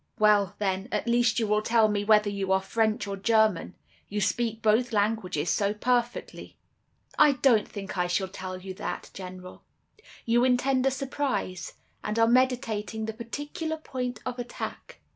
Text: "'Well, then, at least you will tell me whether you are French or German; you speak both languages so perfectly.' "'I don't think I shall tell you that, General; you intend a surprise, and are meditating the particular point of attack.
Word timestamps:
"'Well, 0.17 0.55
then, 0.57 0.89
at 0.91 1.05
least 1.05 1.37
you 1.37 1.45
will 1.45 1.61
tell 1.61 1.87
me 1.87 2.03
whether 2.03 2.27
you 2.31 2.51
are 2.51 2.59
French 2.63 3.05
or 3.05 3.15
German; 3.15 3.75
you 4.09 4.19
speak 4.19 4.63
both 4.63 4.91
languages 4.91 5.51
so 5.51 5.75
perfectly.' 5.75 6.57
"'I 7.19 7.33
don't 7.33 7.67
think 7.67 7.95
I 7.99 8.07
shall 8.07 8.27
tell 8.27 8.57
you 8.59 8.73
that, 8.73 9.11
General; 9.13 9.61
you 10.25 10.43
intend 10.43 10.87
a 10.87 10.89
surprise, 10.89 11.73
and 12.03 12.17
are 12.17 12.25
meditating 12.27 13.05
the 13.05 13.13
particular 13.13 13.77
point 13.77 14.19
of 14.25 14.39
attack. 14.39 14.99